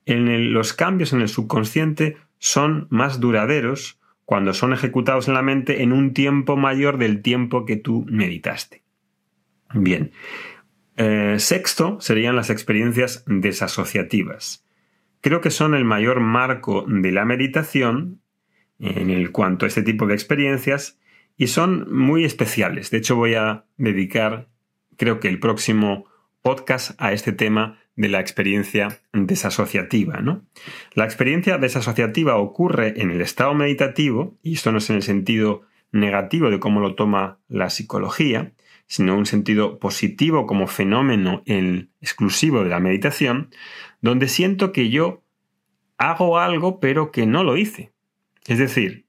en 0.06 0.52
los 0.52 0.72
cambios 0.72 1.12
en 1.12 1.20
el 1.20 1.28
subconsciente 1.28 2.16
son 2.38 2.86
más 2.90 3.18
duraderos 3.18 3.98
cuando 4.24 4.54
son 4.54 4.72
ejecutados 4.72 5.26
en 5.26 5.34
la 5.34 5.42
mente 5.42 5.82
en 5.82 5.92
un 5.92 6.14
tiempo 6.14 6.56
mayor 6.56 6.98
del 6.98 7.22
tiempo 7.22 7.66
que 7.66 7.76
tú 7.76 8.06
meditaste. 8.08 8.82
Bien. 9.74 10.12
Eh, 10.96 11.36
sexto 11.38 12.00
serían 12.00 12.36
las 12.36 12.50
experiencias 12.50 13.24
desasociativas. 13.26 14.67
Creo 15.20 15.40
que 15.40 15.50
son 15.50 15.74
el 15.74 15.84
mayor 15.84 16.20
marco 16.20 16.84
de 16.86 17.12
la 17.12 17.24
meditación 17.24 18.20
en 18.78 19.10
el 19.10 19.32
cuanto 19.32 19.64
a 19.64 19.68
este 19.68 19.82
tipo 19.82 20.06
de 20.06 20.14
experiencias 20.14 20.98
y 21.36 21.48
son 21.48 21.92
muy 21.92 22.24
especiales. 22.24 22.90
De 22.90 22.98
hecho, 22.98 23.16
voy 23.16 23.34
a 23.34 23.64
dedicar, 23.76 24.48
creo 24.96 25.20
que 25.20 25.28
el 25.28 25.40
próximo 25.40 26.06
podcast 26.42 26.92
a 26.98 27.12
este 27.12 27.32
tema 27.32 27.80
de 27.96 28.08
la 28.08 28.20
experiencia 28.20 29.00
desasociativa. 29.12 30.20
¿no? 30.20 30.44
La 30.94 31.04
experiencia 31.04 31.58
desasociativa 31.58 32.36
ocurre 32.36 33.00
en 33.00 33.10
el 33.10 33.20
estado 33.20 33.54
meditativo, 33.54 34.36
y 34.42 34.54
esto 34.54 34.70
no 34.70 34.78
es 34.78 34.88
en 34.90 34.96
el 34.96 35.02
sentido 35.02 35.62
negativo 35.90 36.50
de 36.50 36.60
cómo 36.60 36.80
lo 36.80 36.94
toma 36.94 37.38
la 37.48 37.70
psicología, 37.70 38.52
sino 38.88 39.16
un 39.16 39.26
sentido 39.26 39.78
positivo 39.78 40.46
como 40.46 40.66
fenómeno 40.66 41.42
exclusivo 42.00 42.64
de 42.64 42.70
la 42.70 42.80
meditación, 42.80 43.50
donde 44.00 44.28
siento 44.28 44.72
que 44.72 44.88
yo 44.88 45.22
hago 45.98 46.38
algo 46.38 46.80
pero 46.80 47.12
que 47.12 47.26
no 47.26 47.44
lo 47.44 47.56
hice. 47.56 47.92
Es 48.46 48.58
decir, 48.58 49.06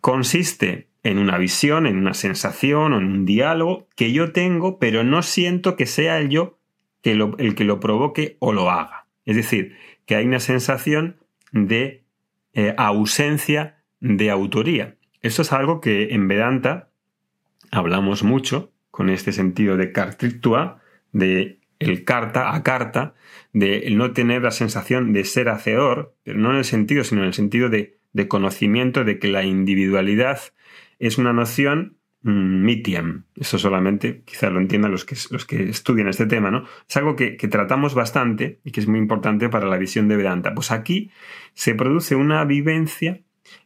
consiste 0.00 0.90
en 1.04 1.18
una 1.18 1.38
visión, 1.38 1.86
en 1.86 1.96
una 1.96 2.14
sensación 2.14 2.92
o 2.92 2.98
en 2.98 3.04
un 3.04 3.24
diálogo 3.24 3.88
que 3.94 4.12
yo 4.12 4.32
tengo, 4.32 4.78
pero 4.78 5.04
no 5.04 5.22
siento 5.22 5.76
que 5.76 5.86
sea 5.86 6.18
el 6.18 6.28
yo 6.28 6.58
el 7.02 7.54
que 7.54 7.64
lo 7.64 7.80
provoque 7.80 8.36
o 8.40 8.52
lo 8.52 8.70
haga. 8.70 9.06
Es 9.24 9.36
decir, 9.36 9.76
que 10.06 10.16
hay 10.16 10.26
una 10.26 10.40
sensación 10.40 11.20
de 11.52 12.04
eh, 12.54 12.74
ausencia 12.78 13.84
de 14.00 14.30
autoría. 14.30 14.96
Esto 15.20 15.42
es 15.42 15.52
algo 15.52 15.80
que 15.80 16.14
en 16.14 16.26
Vedanta 16.28 16.90
hablamos 17.74 18.22
mucho 18.22 18.72
con 18.90 19.10
este 19.10 19.32
sentido 19.32 19.76
de 19.76 19.92
cartrictua, 19.92 20.80
de 21.12 21.58
el 21.78 22.04
carta 22.04 22.54
a 22.54 22.62
carta, 22.62 23.14
de 23.52 23.88
no 23.90 24.12
tener 24.12 24.42
la 24.42 24.50
sensación 24.50 25.12
de 25.12 25.24
ser 25.24 25.48
hacedor, 25.48 26.14
pero 26.22 26.38
no 26.38 26.50
en 26.50 26.56
el 26.56 26.64
sentido, 26.64 27.04
sino 27.04 27.22
en 27.22 27.28
el 27.28 27.34
sentido 27.34 27.68
de, 27.68 27.98
conocimiento 28.28 29.04
de 29.04 29.18
que 29.18 29.28
la 29.28 29.44
individualidad 29.44 30.38
es 31.00 31.18
una 31.18 31.32
noción 31.32 31.98
mm, 32.22 32.64
mitiam. 32.64 33.24
Eso 33.34 33.58
solamente 33.58 34.22
quizá 34.24 34.50
lo 34.50 34.60
entiendan 34.60 34.92
los 34.92 35.04
que, 35.04 35.16
los 35.30 35.44
que 35.44 35.68
estudian 35.68 36.08
este 36.08 36.26
tema, 36.26 36.50
¿no? 36.50 36.64
Es 36.88 36.96
algo 36.96 37.16
que, 37.16 37.36
tratamos 37.50 37.94
bastante 37.94 38.60
y 38.64 38.70
que 38.70 38.80
es 38.80 38.86
muy 38.86 39.00
importante 39.00 39.48
para 39.48 39.66
la 39.66 39.76
visión 39.76 40.06
de 40.08 40.16
Vedanta. 40.16 40.54
Pues 40.54 40.70
aquí 40.70 41.10
se 41.54 41.74
produce 41.74 42.14
una 42.14 42.44
vivencia 42.44 43.20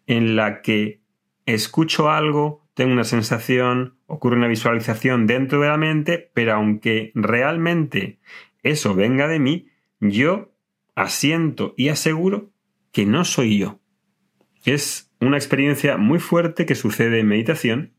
en 0.07 0.35
la 0.35 0.63
que 0.63 1.01
escucho 1.45 2.11
algo, 2.11 2.68
tengo 2.79 2.93
una 2.93 3.03
sensación, 3.03 3.97
ocurre 4.07 4.37
una 4.37 4.47
visualización 4.47 5.27
dentro 5.27 5.61
de 5.61 5.67
la 5.67 5.77
mente, 5.77 6.31
pero 6.33 6.55
aunque 6.55 7.11
realmente 7.17 8.21
eso 8.63 8.95
venga 8.95 9.27
de 9.27 9.41
mí, 9.41 9.67
yo 9.99 10.55
asiento 10.95 11.75
y 11.77 11.89
aseguro 11.89 12.53
que 12.93 13.05
no 13.05 13.25
soy 13.25 13.59
yo. 13.59 13.81
Es 14.65 15.13
una 15.21 15.37
experiencia 15.37 15.97
muy 15.97 16.21
fuerte 16.21 16.67
que 16.67 16.77
sucede 16.77 17.19
en 17.19 17.27
meditación 17.27 17.95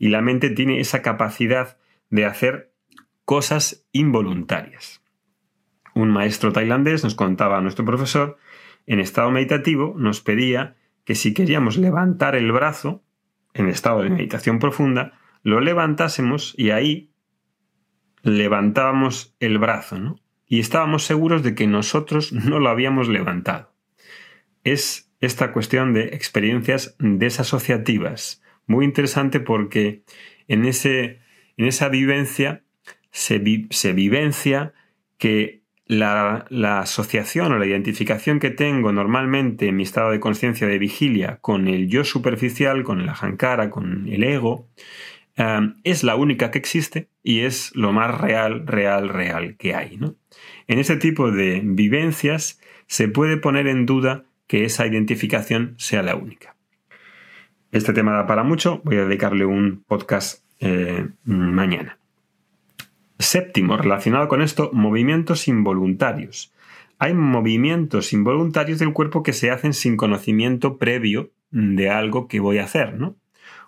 y 0.00 0.08
la 0.08 0.20
mente 0.20 0.50
tiene 0.50 0.80
esa 0.80 1.00
capacidad 1.00 1.78
de 2.10 2.24
hacer 2.24 2.74
cosas 3.24 3.86
involuntarias. 3.92 5.00
Un 5.94 6.10
maestro 6.10 6.52
tailandés 6.52 7.04
nos 7.04 7.14
contaba 7.14 7.58
a 7.58 7.60
nuestro 7.60 7.84
profesor, 7.84 8.36
en 8.88 8.98
estado 8.98 9.30
meditativo 9.30 9.94
nos 9.96 10.20
pedía 10.20 10.74
que 11.04 11.14
si 11.14 11.34
queríamos 11.34 11.76
levantar 11.76 12.34
el 12.34 12.50
brazo, 12.50 13.04
en 13.54 13.68
estado 13.68 14.02
de 14.02 14.10
meditación 14.10 14.58
profunda, 14.58 15.18
lo 15.42 15.60
levantásemos 15.60 16.54
y 16.56 16.70
ahí 16.70 17.10
levantábamos 18.22 19.34
el 19.40 19.58
brazo, 19.58 19.98
¿no? 19.98 20.16
Y 20.46 20.60
estábamos 20.60 21.04
seguros 21.04 21.42
de 21.42 21.54
que 21.54 21.66
nosotros 21.66 22.32
no 22.32 22.58
lo 22.58 22.68
habíamos 22.68 23.08
levantado. 23.08 23.72
Es 24.62 25.10
esta 25.20 25.52
cuestión 25.52 25.94
de 25.94 26.08
experiencias 26.08 26.96
desasociativas. 26.98 28.42
Muy 28.66 28.84
interesante 28.84 29.40
porque 29.40 30.04
en, 30.48 30.64
ese, 30.64 31.20
en 31.56 31.66
esa 31.66 31.88
vivencia 31.88 32.62
se, 33.10 33.42
se 33.70 33.92
vivencia 33.92 34.74
que 35.18 35.63
la, 35.86 36.46
la, 36.48 36.80
asociación 36.80 37.52
o 37.52 37.58
la 37.58 37.66
identificación 37.66 38.40
que 38.40 38.50
tengo 38.50 38.92
normalmente 38.92 39.68
en 39.68 39.76
mi 39.76 39.82
estado 39.82 40.10
de 40.10 40.20
conciencia 40.20 40.66
de 40.66 40.78
vigilia 40.78 41.38
con 41.40 41.68
el 41.68 41.88
yo 41.88 42.04
superficial, 42.04 42.84
con 42.84 43.00
el 43.00 43.08
ahankara, 43.08 43.70
con 43.70 44.08
el 44.08 44.24
ego, 44.24 44.68
eh, 45.36 45.72
es 45.82 46.04
la 46.04 46.16
única 46.16 46.50
que 46.50 46.58
existe 46.58 47.08
y 47.22 47.40
es 47.40 47.74
lo 47.74 47.92
más 47.92 48.18
real, 48.20 48.66
real, 48.66 49.08
real 49.08 49.56
que 49.56 49.74
hay. 49.74 49.96
¿no? 49.96 50.16
En 50.66 50.78
este 50.78 50.96
tipo 50.96 51.30
de 51.30 51.60
vivencias 51.64 52.60
se 52.86 53.08
puede 53.08 53.36
poner 53.36 53.66
en 53.66 53.86
duda 53.86 54.24
que 54.46 54.64
esa 54.64 54.86
identificación 54.86 55.74
sea 55.78 56.02
la 56.02 56.16
única. 56.16 56.56
Este 57.72 57.92
tema 57.92 58.12
da 58.12 58.26
para 58.26 58.44
mucho, 58.44 58.80
voy 58.84 58.96
a 58.96 59.04
dedicarle 59.04 59.44
un 59.44 59.82
podcast 59.86 60.44
eh, 60.60 61.08
mañana. 61.24 61.98
Séptimo, 63.18 63.76
relacionado 63.76 64.28
con 64.28 64.42
esto, 64.42 64.70
movimientos 64.72 65.48
involuntarios. 65.48 66.52
Hay 66.98 67.14
movimientos 67.14 68.12
involuntarios 68.12 68.78
del 68.78 68.92
cuerpo 68.92 69.22
que 69.22 69.32
se 69.32 69.50
hacen 69.50 69.72
sin 69.72 69.96
conocimiento 69.96 70.78
previo 70.78 71.32
de 71.50 71.90
algo 71.90 72.28
que 72.28 72.40
voy 72.40 72.58
a 72.58 72.64
hacer, 72.64 72.98
¿no? 72.98 73.16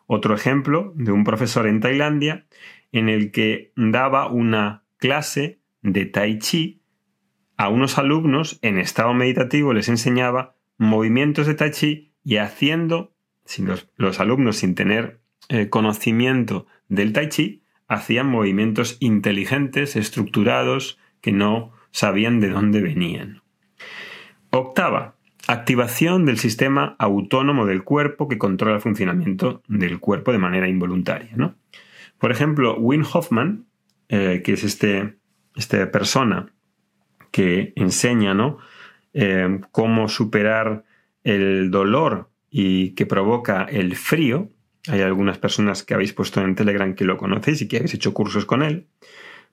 Otro 0.06 0.34
ejemplo 0.34 0.92
de 0.96 1.12
un 1.12 1.24
profesor 1.24 1.66
en 1.66 1.80
Tailandia 1.80 2.46
en 2.92 3.08
el 3.08 3.30
que 3.32 3.72
daba 3.76 4.28
una 4.30 4.84
clase 4.98 5.60
de 5.82 6.06
tai 6.06 6.38
chi 6.38 6.82
a 7.56 7.68
unos 7.68 7.98
alumnos 7.98 8.58
en 8.62 8.78
estado 8.78 9.14
meditativo, 9.14 9.72
les 9.72 9.88
enseñaba 9.88 10.56
movimientos 10.78 11.46
de 11.46 11.54
tai 11.54 11.70
chi 11.70 12.12
y 12.24 12.36
haciendo, 12.36 13.14
los, 13.96 14.20
alumnos 14.20 14.56
sin 14.58 14.74
tener 14.74 15.20
eh, 15.48 15.68
conocimiento 15.68 16.66
del 16.88 17.12
tai 17.12 17.28
chi, 17.28 17.62
hacían 17.88 18.26
movimientos 18.26 18.96
inteligentes, 19.00 19.96
estructurados, 19.96 20.98
que 21.20 21.32
no 21.32 21.72
sabían 21.90 22.40
de 22.40 22.50
dónde 22.50 22.80
venían. 22.80 23.42
Octava, 24.50 25.16
activación 25.48 26.26
del 26.26 26.38
sistema 26.38 26.96
autónomo 26.98 27.66
del 27.66 27.84
cuerpo 27.84 28.28
que 28.28 28.38
controla 28.38 28.76
el 28.76 28.80
funcionamiento 28.80 29.62
del 29.68 30.00
cuerpo 30.00 30.32
de 30.32 30.38
manera 30.38 30.68
involuntaria. 30.68 31.54
Por 32.18 32.30
ejemplo, 32.32 32.76
Wim 32.78 33.04
Hoffman, 33.12 33.66
eh, 34.08 34.42
que 34.44 34.52
es 34.54 34.64
este, 34.64 35.16
esta 35.54 35.90
persona 35.90 36.52
que 37.30 37.72
enseña 37.76 38.34
¿no? 38.34 38.58
Eh, 39.12 39.60
cómo 39.70 40.08
superar 40.08 40.84
el 41.22 41.70
dolor 41.70 42.30
y 42.50 42.94
que 42.94 43.06
provoca 43.06 43.64
el 43.64 43.96
frío, 43.96 44.50
hay 44.88 45.00
algunas 45.00 45.38
personas 45.38 45.82
que 45.82 45.94
habéis 45.94 46.12
puesto 46.12 46.40
en 46.40 46.54
Telegram 46.54 46.94
que 46.94 47.04
lo 47.04 47.16
conocéis 47.16 47.62
y 47.62 47.68
que 47.68 47.76
habéis 47.76 47.94
hecho 47.94 48.14
cursos 48.14 48.46
con 48.46 48.62
él, 48.62 48.86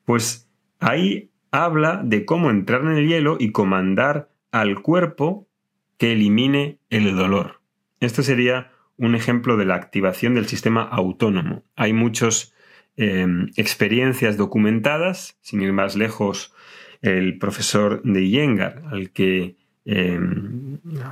pues 0.06 0.50
ahí 0.80 1.32
habla 1.52 2.02
de 2.04 2.26
cómo 2.26 2.50
entrar 2.50 2.82
en 2.82 2.98
el 2.98 3.08
hielo 3.08 3.38
y 3.40 3.52
comandar 3.52 4.30
al 4.52 4.82
cuerpo 4.82 5.48
que 5.98 6.14
elimine 6.14 6.80
el 6.90 7.16
dolor. 7.16 7.62
Esto 8.00 8.24
sería 8.24 8.72
un 8.98 9.16
ejemplo 9.16 9.58
de 9.58 9.66
la 9.66 9.76
activación 9.76 10.36
del 10.36 10.48
sistema 10.48 10.84
autónomo. 10.84 11.64
Hay 11.76 11.94
muchas 11.94 12.54
eh, 12.98 13.26
experiencias 13.56 14.38
documentadas, 14.38 15.38
sin 15.42 15.62
ir 15.62 15.74
más 15.74 15.96
lejos, 15.96 16.54
el 17.02 17.38
profesor 17.38 18.02
de 18.04 18.30
Yengar, 18.30 18.84
al 18.92 19.12
que 19.12 19.58
eh, 19.86 20.20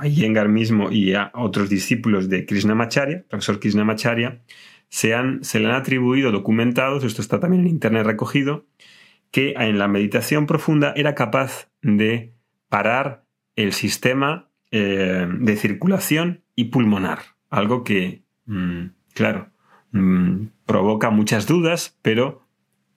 a 0.00 0.06
Yengar 0.06 0.48
mismo 0.48 0.90
y 0.90 1.14
a 1.14 1.30
otros 1.34 1.68
discípulos 1.68 2.28
de 2.28 2.46
Krishnamacharya, 2.46 3.24
profesor 3.28 3.60
Krishnamacharya, 3.60 4.42
se, 4.88 5.14
han, 5.14 5.42
se 5.44 5.60
le 5.60 5.68
han 5.68 5.74
atribuido 5.74 6.32
documentados, 6.32 7.04
esto 7.04 7.22
está 7.22 7.40
también 7.40 7.62
en 7.62 7.68
internet 7.68 8.04
recogido, 8.04 8.66
que 9.30 9.54
en 9.56 9.78
la 9.78 9.88
meditación 9.88 10.46
profunda 10.46 10.92
era 10.96 11.14
capaz 11.14 11.70
de 11.80 12.34
parar 12.68 13.24
el 13.56 13.72
sistema 13.72 14.50
eh, 14.70 15.26
de 15.40 15.56
circulación 15.56 16.42
y 16.54 16.64
pulmonar, 16.64 17.20
algo 17.50 17.84
que, 17.84 18.22
mm, 18.46 18.84
claro, 19.14 19.50
mm, 19.92 20.46
provoca 20.66 21.10
muchas 21.10 21.46
dudas, 21.46 21.98
pero 22.02 22.41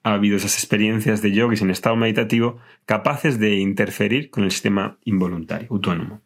ha 0.06 0.12
habido 0.12 0.36
esas 0.36 0.54
experiencias 0.54 1.20
de 1.20 1.32
yogis 1.32 1.62
en 1.62 1.70
estado 1.70 1.96
meditativo 1.96 2.60
capaces 2.84 3.40
de 3.40 3.56
interferir 3.56 4.30
con 4.30 4.44
el 4.44 4.52
sistema 4.52 4.98
involuntario, 5.02 5.66
autónomo. 5.68 6.22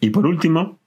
Y 0.00 0.10
por 0.10 0.26
último, 0.26 0.80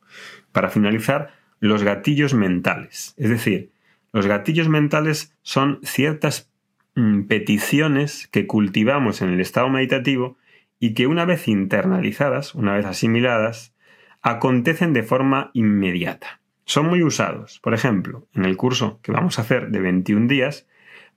para 0.52 0.70
finalizar, 0.70 1.34
los 1.60 1.82
gatillos 1.82 2.36
mentales. 2.36 3.16
Es 3.18 3.32
decir, 3.32 3.72
los 4.12 4.28
gatillos 4.28 4.70
mentales 4.70 5.36
son 5.42 5.80
ciertas 5.82 6.52
mm, 6.94 7.24
peticiones 7.24 8.28
que 8.28 8.46
cultivamos 8.46 9.24
en 9.24 9.30
el 9.30 9.40
estado 9.40 9.70
meditativo 9.70 10.38
y 10.80 10.94
que 10.94 11.08
una 11.08 11.26
vez 11.26 11.48
internalizadas, 11.48 12.54
una 12.54 12.76
vez 12.76 12.86
asimiladas, 12.86 13.74
acontecen 14.22 14.94
de 14.94 15.02
forma 15.02 15.50
inmediata. 15.56 16.42
Son 16.66 16.86
muy 16.86 17.02
usados. 17.02 17.60
Por 17.64 17.74
ejemplo, 17.74 18.28
en 18.36 18.46
el 18.46 18.56
curso 18.56 19.00
que 19.02 19.12
vamos 19.12 19.40
a 19.40 19.42
hacer 19.42 19.72
de 19.72 19.80
21 19.80 20.28
días, 20.28 20.68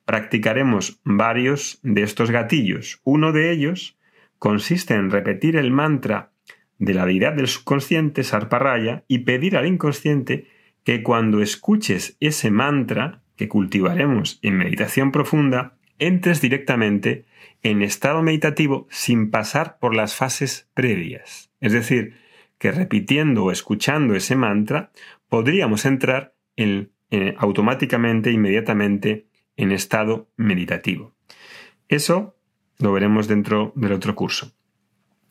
practicaremos 0.07 1.01
varios 1.05 1.79
de 1.83 2.03
estos 2.03 2.31
gatillos. 2.31 3.01
Uno 3.05 3.33
de 3.33 3.51
ellos 3.53 3.99
consiste 4.39 4.95
en 4.95 5.11
repetir 5.11 5.57
el 5.57 5.71
mantra 5.71 6.33
de 6.79 6.95
la 6.95 7.05
deidad 7.05 7.35
del 7.35 7.49
subconsciente, 7.49 8.23
Sarparaya, 8.23 9.05
y 9.09 9.21
pedir 9.21 9.57
al 9.57 9.67
inconsciente 9.67 10.47
que 10.85 11.03
cuando 11.03 11.43
escuches 11.43 12.17
ese 12.21 12.51
mantra 12.51 13.23
que 13.37 13.49
cultivaremos 13.49 14.39
en 14.43 14.57
meditación 14.57 15.11
profunda, 15.13 15.77
entres 15.99 16.41
directamente 16.41 17.25
en 17.63 17.83
estado 17.83 18.23
meditativo 18.23 18.87
sin 18.91 19.31
pasar 19.31 19.79
por 19.79 19.95
las 19.95 20.15
fases 20.15 20.71
previas. 20.75 21.51
Es 21.61 21.73
decir, 21.73 22.15
que 22.59 22.71
repitiendo 22.71 23.45
o 23.45 23.51
escuchando 23.51 24.15
ese 24.15 24.37
mantra 24.37 24.93
podríamos 25.29 25.85
entrar 25.85 26.35
en, 26.55 26.93
automáticamente, 27.39 28.31
inmediatamente, 28.31 29.27
en 29.57 29.73
estado 29.73 30.29
meditativo. 30.37 31.15
Eso 31.89 32.37
lo 32.79 32.93
veremos 32.93 33.29
dentro 33.29 33.73
del 33.75 33.93
otro 33.93 34.15
curso. 34.15 34.53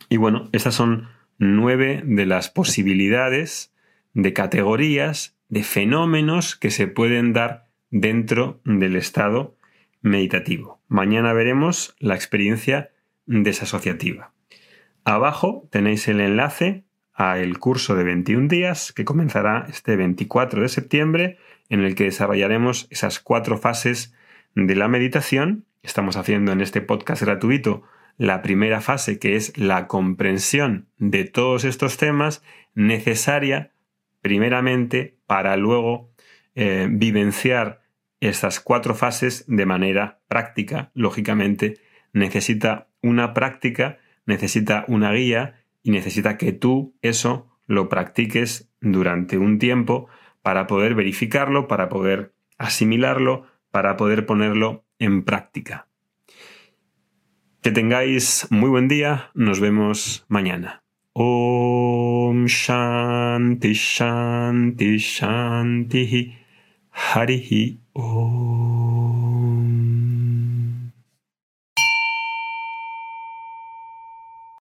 Y 0.10 0.18
bueno, 0.18 0.50
estas 0.52 0.76
son 0.76 1.10
nueve 1.38 2.02
de 2.06 2.26
las 2.26 2.50
posibilidades 2.50 3.74
de 4.14 4.34
categorías, 4.34 5.38
de 5.50 5.64
fenómenos 5.64 6.56
que 6.56 6.72
se 6.72 6.88
pueden 6.88 7.34
dar 7.34 7.68
dentro 7.92 8.62
del 8.64 8.96
estado 8.96 9.58
meditativo. 10.02 10.82
Mañana 10.88 11.34
veremos 11.34 11.96
la 12.00 12.16
experiencia 12.16 12.92
desasociativa. 13.26 14.34
Abajo 15.04 15.68
tenéis 15.72 16.08
el 16.08 16.20
enlace 16.20 16.86
al 17.14 17.60
curso 17.60 17.96
de 17.96 18.04
21 18.04 18.48
días 18.48 18.92
que 18.92 19.06
comenzará 19.06 19.66
este 19.70 19.96
24 19.96 20.62
de 20.62 20.70
septiembre 20.70 21.38
en 21.70 21.82
el 21.82 21.96
que 21.96 22.06
desarrollaremos 22.06 22.88
esas 22.90 23.20
cuatro 23.20 23.58
fases 23.58 24.15
de 24.56 24.76
la 24.76 24.88
meditación. 24.88 25.66
Estamos 25.84 26.18
haciendo 26.18 26.52
en 26.52 26.62
este 26.62 26.82
podcast 26.82 27.22
gratuito 27.22 27.84
la 28.18 28.42
primera 28.42 28.82
fase, 28.82 29.20
que 29.20 29.36
es 29.36 29.56
la 29.58 29.88
comprensión 29.88 30.88
de 30.98 31.26
todos 31.26 31.66
estos 31.66 31.98
temas, 31.98 32.44
necesaria 32.74 33.72
primeramente 34.22 35.18
para 35.28 35.56
luego 35.58 36.10
eh, 36.56 36.88
vivenciar 36.90 37.82
estas 38.22 38.60
cuatro 38.60 38.96
fases 38.96 39.44
de 39.48 39.66
manera 39.66 40.22
práctica. 40.28 40.90
Lógicamente, 40.94 41.76
necesita 42.14 42.88
una 43.02 43.34
práctica, 43.34 44.00
necesita 44.26 44.86
una 44.88 45.12
guía 45.12 45.62
y 45.84 45.92
necesita 45.92 46.38
que 46.38 46.54
tú 46.54 46.96
eso 47.02 47.52
lo 47.68 47.90
practiques 47.90 48.72
durante 48.80 49.38
un 49.38 49.60
tiempo 49.60 50.08
para 50.42 50.66
poder 50.66 50.96
verificarlo, 50.96 51.68
para 51.68 51.90
poder 51.90 52.34
asimilarlo, 52.58 53.48
para 53.76 53.98
poder 53.98 54.26
ponerlo 54.26 54.86
en 55.00 55.26
práctica. 55.26 55.90
Que 57.62 57.72
tengáis 57.72 58.48
muy 58.50 58.70
buen 58.70 58.88
día, 58.88 59.32
nos 59.34 59.60
vemos 59.60 60.24
mañana. 60.30 60.86
Om 61.12 62.46
Shanti 62.46 63.74
Shanti 63.74 64.98
Shanti 64.98 66.38
Harihi 66.90 67.82